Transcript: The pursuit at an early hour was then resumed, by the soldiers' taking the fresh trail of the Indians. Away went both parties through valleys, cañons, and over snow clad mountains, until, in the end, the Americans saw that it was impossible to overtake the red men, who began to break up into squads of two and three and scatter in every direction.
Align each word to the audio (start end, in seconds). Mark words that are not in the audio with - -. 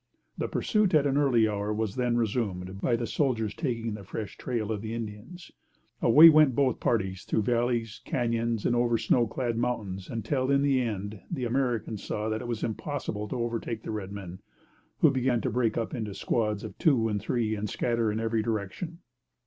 The 0.35 0.47
pursuit 0.47 0.95
at 0.95 1.05
an 1.05 1.15
early 1.15 1.47
hour 1.47 1.71
was 1.71 1.95
then 1.95 2.17
resumed, 2.17 2.81
by 2.81 2.95
the 2.95 3.05
soldiers' 3.05 3.53
taking 3.53 3.93
the 3.93 4.03
fresh 4.03 4.35
trail 4.35 4.71
of 4.71 4.81
the 4.81 4.95
Indians. 4.95 5.51
Away 6.01 6.27
went 6.27 6.55
both 6.55 6.79
parties 6.79 7.23
through 7.23 7.43
valleys, 7.43 8.01
cañons, 8.03 8.65
and 8.65 8.75
over 8.75 8.97
snow 8.97 9.27
clad 9.27 9.57
mountains, 9.59 10.09
until, 10.09 10.49
in 10.49 10.63
the 10.63 10.81
end, 10.81 11.21
the 11.29 11.45
Americans 11.45 12.03
saw 12.03 12.29
that 12.29 12.41
it 12.41 12.47
was 12.47 12.63
impossible 12.63 13.27
to 13.27 13.35
overtake 13.35 13.83
the 13.83 13.91
red 13.91 14.11
men, 14.11 14.39
who 15.01 15.11
began 15.11 15.39
to 15.41 15.51
break 15.51 15.77
up 15.77 15.93
into 15.93 16.15
squads 16.15 16.63
of 16.63 16.75
two 16.79 17.07
and 17.07 17.21
three 17.21 17.53
and 17.53 17.69
scatter 17.69 18.11
in 18.11 18.19
every 18.19 18.41
direction. 18.41 19.01